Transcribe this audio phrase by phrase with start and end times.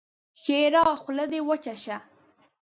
[0.41, 1.97] ښېرا: خوله دې وچه شه!